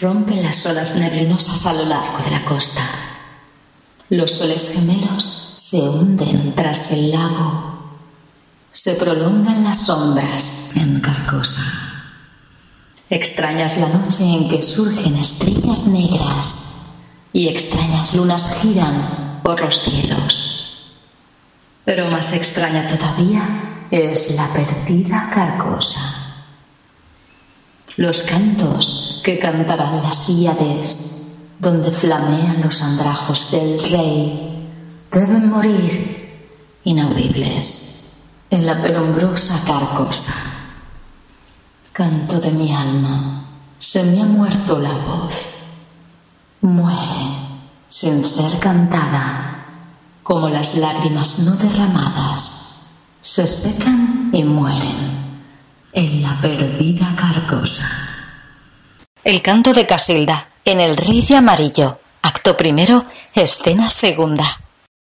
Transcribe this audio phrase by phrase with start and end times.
[0.00, 2.82] rompe las olas neblinosas a lo largo de la costa.
[4.08, 7.98] Los soles gemelos se hunden tras el lago.
[8.72, 11.62] Se prolongan las sombras en Carcosa.
[13.10, 17.00] Extrañas la noche en que surgen estrellas negras
[17.32, 20.92] y extrañas lunas giran por los cielos.
[21.84, 23.42] Pero más extraña todavía
[23.90, 26.19] es la perdida Carcosa
[27.96, 34.68] los cantos que cantarán las Íades, donde flamean los andrajos del rey,
[35.10, 40.34] deben morir inaudibles en la penumbrosa carcosa.
[41.92, 43.46] Canto de mi alma,
[43.78, 45.32] se me ha muerto la voz.
[46.62, 47.50] Muere
[47.88, 49.66] sin ser cantada,
[50.22, 52.60] como las lágrimas no derramadas
[53.22, 55.40] se secan y mueren
[55.92, 57.29] en la perdida carcosa.
[59.30, 64.58] El canto de Casilda, en El Rey de Amarillo, acto primero, escena segunda.